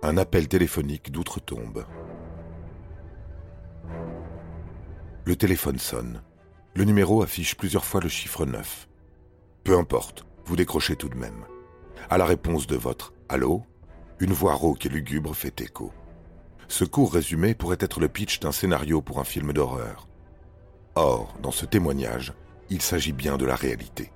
[0.00, 1.84] Un appel téléphonique d'outre-tombe.
[5.24, 6.22] Le téléphone sonne.
[6.76, 8.88] Le numéro affiche plusieurs fois le chiffre 9.
[9.64, 11.44] Peu importe, vous décrochez tout de même.
[12.10, 13.64] À la réponse de votre Allô
[14.20, 15.92] une voix rauque et lugubre fait écho.
[16.68, 20.08] Ce court résumé pourrait être le pitch d'un scénario pour un film d'horreur.
[20.94, 22.32] Or, dans ce témoignage,
[22.70, 24.12] il s'agit bien de la réalité.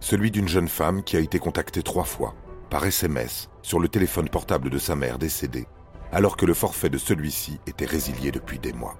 [0.00, 2.34] Celui d'une jeune femme qui a été contactée trois fois
[2.72, 5.66] par SMS sur le téléphone portable de sa mère décédée,
[6.10, 8.96] alors que le forfait de celui-ci était résilié depuis des mois.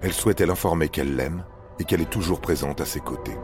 [0.00, 1.44] Elle souhaitait l'informer qu'elle l'aime
[1.80, 3.36] et qu'elle est toujours présente à ses côtés.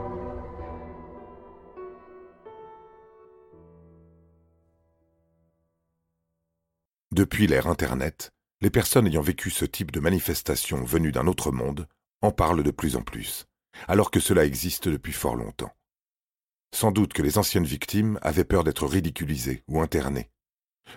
[7.10, 11.88] Depuis l'ère Internet, les personnes ayant vécu ce type de manifestation venue d'un autre monde
[12.22, 13.46] en parlent de plus en plus,
[13.88, 15.72] alors que cela existe depuis fort longtemps.
[16.74, 20.28] Sans doute que les anciennes victimes avaient peur d'être ridiculisées ou internées.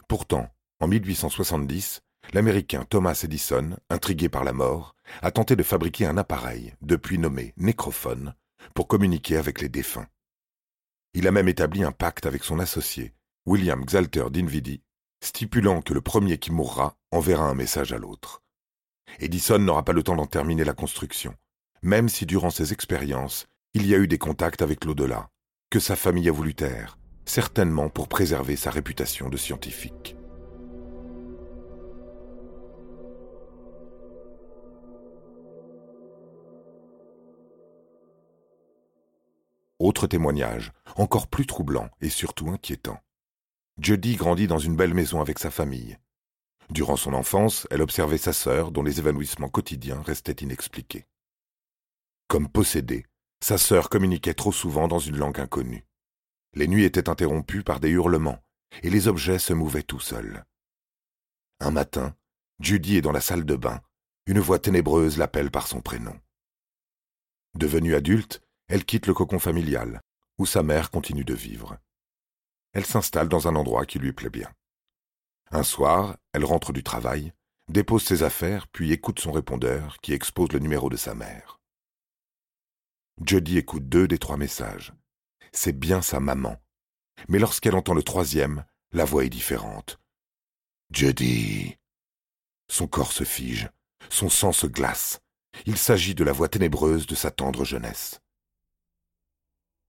[0.08, 2.02] Pourtant, en 1870,
[2.34, 7.54] l'Américain Thomas Edison, intrigué par la mort, a tenté de fabriquer un appareil, depuis nommé
[7.58, 8.34] nécrophone,
[8.74, 10.08] pour communiquer avec les défunts.
[11.14, 13.14] Il a même établi un pacte avec son associé,
[13.46, 14.82] William Xalter Dinwiddie,
[15.24, 18.42] stipulant que le premier qui mourra enverra un message à l'autre.
[19.20, 21.36] Edison n'aura pas le temps d'en terminer la construction,
[21.84, 23.46] même si durant ses expériences,
[23.76, 25.30] il y a eu des contacts avec l'au-delà,
[25.70, 30.16] que sa famille a voulu taire, certainement pour préserver sa réputation de scientifique.
[39.80, 42.98] Autre témoignage, encore plus troublant et surtout inquiétant.
[43.80, 45.98] Judy grandit dans une belle maison avec sa famille.
[46.70, 51.06] Durant son enfance, elle observait sa sœur dont les évanouissements quotidiens restaient inexpliqués.
[52.28, 53.06] Comme possédée,
[53.42, 55.86] sa sœur communiquait trop souvent dans une langue inconnue.
[56.54, 58.42] Les nuits étaient interrompues par des hurlements,
[58.84, 60.46] et les objets se mouvaient tout seuls.
[61.60, 62.16] Un matin,
[62.60, 63.82] Judy est dans la salle de bain.
[64.26, 66.20] Une voix ténébreuse l'appelle par son prénom.
[67.56, 70.02] Devenue adulte, elle quitte le cocon familial,
[70.38, 71.78] où sa mère continue de vivre.
[72.74, 74.52] Elle s'installe dans un endroit qui lui plaît bien.
[75.52, 77.34] Un soir, elle rentre du travail,
[77.70, 81.57] dépose ses affaires, puis écoute son répondeur qui expose le numéro de sa mère.
[83.26, 84.94] Judy écoute deux des trois messages.
[85.52, 86.58] C'est bien sa maman.
[87.28, 90.00] Mais lorsqu'elle entend le troisième, la voix est différente.
[90.92, 91.78] Judy.
[92.70, 93.70] Son corps se fige,
[94.10, 95.20] son sang se glace.
[95.66, 98.22] Il s'agit de la voix ténébreuse de sa tendre jeunesse.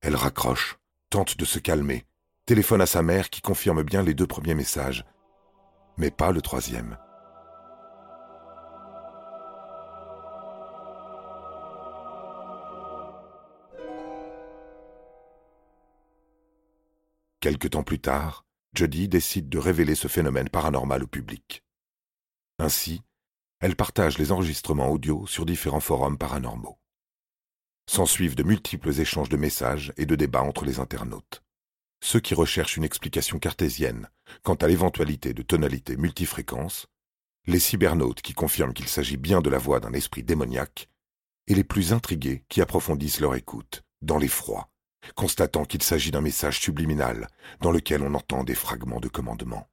[0.00, 0.78] Elle raccroche,
[1.10, 2.06] tente de se calmer,
[2.46, 5.04] téléphone à sa mère qui confirme bien les deux premiers messages,
[5.98, 6.96] mais pas le troisième.
[17.40, 21.62] Quelque temps plus tard, Judy décide de révéler ce phénomène paranormal au public.
[22.58, 23.02] Ainsi,
[23.60, 26.80] elle partage les enregistrements audio sur différents forums paranormaux.
[27.88, 31.42] S'ensuivent de multiples échanges de messages et de débats entre les internautes.
[32.02, 34.10] Ceux qui recherchent une explication cartésienne
[34.42, 36.86] quant à l'éventualité de tonalités multifréquences,
[37.46, 40.88] les cybernautes qui confirment qu'il s'agit bien de la voix d'un esprit démoniaque,
[41.46, 44.70] et les plus intrigués qui approfondissent leur écoute, dans l'effroi,
[45.14, 47.28] constatant qu'il s'agit d'un message subliminal
[47.60, 49.68] dans lequel on entend des fragments de commandement.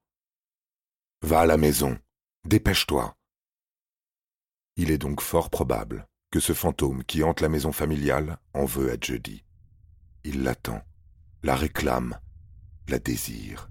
[1.21, 1.97] Va à la maison,
[2.45, 3.15] dépêche-toi.
[4.77, 8.91] Il est donc fort probable que ce fantôme qui hante la maison familiale en veut
[8.91, 9.43] à Judy.
[10.23, 10.81] Il l'attend,
[11.43, 12.19] la réclame,
[12.87, 13.69] la désire.